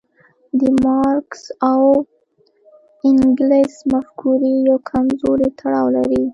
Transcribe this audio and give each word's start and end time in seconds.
د 0.59 0.61
مارکس 0.83 1.43
او 1.71 1.83
انګلز 3.09 3.73
مفکورې 3.93 4.53
یو 4.69 4.77
کمزوری 4.89 5.49
تړاو 5.59 5.87
لري. 5.97 6.23